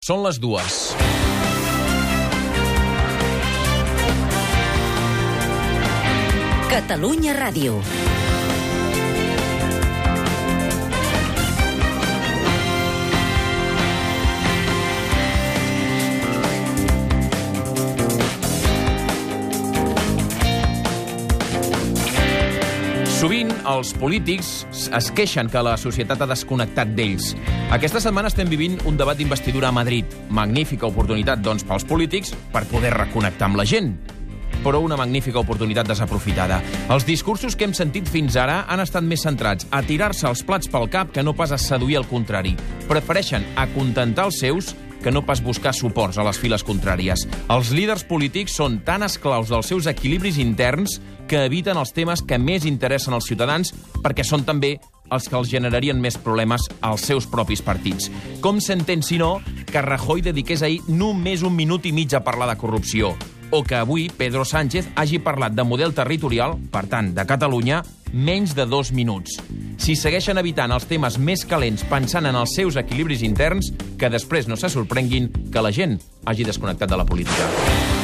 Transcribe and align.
Són 0.00 0.22
les 0.24 0.38
dues. 0.40 0.76
Catalunya 6.70 7.34
Ràdio. 7.36 7.82
Sovint 23.20 23.50
els 23.68 23.90
polítics 24.00 24.46
es 24.96 25.08
queixen 25.12 25.50
que 25.52 25.60
la 25.60 25.74
societat 25.76 26.22
ha 26.24 26.28
desconnectat 26.30 26.94
d'ells. 26.96 27.34
Aquesta 27.76 28.00
setmana 28.00 28.30
estem 28.32 28.48
vivint 28.48 28.78
un 28.88 28.96
debat 28.96 29.18
d'investidura 29.18 29.68
a 29.68 29.76
Madrid. 29.76 30.08
Magnífica 30.32 30.88
oportunitat, 30.88 31.42
doncs, 31.44 31.66
pels 31.68 31.84
polítics 31.84 32.32
per 32.54 32.64
poder 32.72 32.94
reconnectar 32.96 33.50
amb 33.50 33.60
la 33.60 33.68
gent 33.68 33.92
però 34.60 34.82
una 34.84 34.96
magnífica 34.96 35.40
oportunitat 35.40 35.88
desaprofitada. 35.88 36.58
Els 36.92 37.06
discursos 37.08 37.54
que 37.56 37.64
hem 37.64 37.72
sentit 37.72 38.08
fins 38.12 38.36
ara 38.36 38.58
han 38.68 38.82
estat 38.82 39.04
més 39.04 39.24
centrats 39.24 39.64
a 39.72 39.80
tirar-se 39.80 40.26
els 40.28 40.42
plats 40.44 40.68
pel 40.68 40.84
cap 40.92 41.14
que 41.14 41.24
no 41.24 41.32
pas 41.32 41.52
a 41.52 41.56
seduir 41.56 41.96
el 41.96 42.08
contrari. 42.10 42.52
Prefereixen 42.88 43.46
acontentar 43.56 44.28
els 44.28 44.40
seus 44.44 44.74
que 45.02 45.10
no 45.10 45.24
pas 45.26 45.42
buscar 45.42 45.74
suports 45.74 46.18
a 46.18 46.24
les 46.26 46.38
files 46.38 46.64
contràries. 46.66 47.26
Els 47.48 47.72
líders 47.74 48.04
polítics 48.04 48.54
són 48.60 48.80
tan 48.86 49.02
esclaus 49.06 49.50
dels 49.50 49.68
seus 49.72 49.88
equilibris 49.90 50.38
interns 50.38 51.00
que 51.30 51.44
eviten 51.46 51.78
els 51.78 51.92
temes 51.94 52.22
que 52.26 52.38
més 52.38 52.66
interessen 52.66 53.14
als 53.14 53.28
ciutadans 53.30 53.74
perquè 54.02 54.24
són 54.26 54.44
també 54.44 54.76
els 55.10 55.26
que 55.28 55.36
els 55.36 55.50
generarien 55.50 55.98
més 56.00 56.16
problemes 56.18 56.68
als 56.80 57.04
seus 57.06 57.26
propis 57.26 57.62
partits. 57.62 58.10
Com 58.40 58.60
s'entén, 58.62 59.02
si 59.02 59.18
no, 59.18 59.38
que 59.70 59.82
Rajoy 59.82 60.22
dediqués 60.22 60.62
ahir 60.62 60.80
només 60.88 61.42
un 61.42 61.56
minut 61.56 61.86
i 61.86 61.92
mig 61.92 62.14
a 62.14 62.24
parlar 62.24 62.50
de 62.50 62.58
corrupció? 62.60 63.14
O 63.50 63.64
que 63.66 63.74
avui 63.74 64.06
Pedro 64.14 64.44
Sánchez 64.46 64.92
hagi 64.94 65.18
parlat 65.18 65.56
de 65.58 65.66
model 65.66 65.94
territorial, 65.94 66.54
per 66.70 66.86
tant, 66.86 67.10
de 67.16 67.26
Catalunya, 67.26 67.82
menys 68.12 68.54
de 68.54 68.66
dos 68.66 68.92
minuts. 68.94 69.40
Si 69.80 69.94
segueixen 69.96 70.36
evitant 70.36 70.74
els 70.74 70.84
temes 70.90 71.16
més 71.16 71.46
calents 71.48 71.86
pensant 71.88 72.28
en 72.28 72.36
els 72.36 72.52
seus 72.58 72.76
equilibris 72.76 73.24
interns, 73.24 73.72
que 73.96 74.12
després 74.12 74.50
no 74.50 74.60
se 74.60 74.68
sorprenguin 74.68 75.30
que 75.48 75.64
la 75.64 75.72
gent 75.72 75.96
hagi 76.28 76.44
desconnectat 76.44 76.92
de 76.92 77.00
la 77.00 77.08
política. 77.08 77.99